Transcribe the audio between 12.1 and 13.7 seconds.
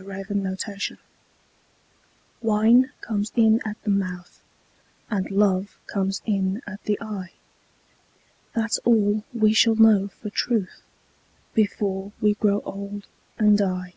we grow old and